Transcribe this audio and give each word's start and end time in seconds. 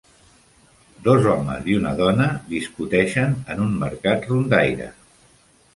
Dos 1.07 1.27
homes 1.33 1.69
i 1.73 1.77
una 1.81 1.91
dona 2.01 2.31
discuteixen 2.55 3.37
en 3.55 3.63
un 3.69 3.79
mercat 3.87 4.29
rondaire. 4.33 4.95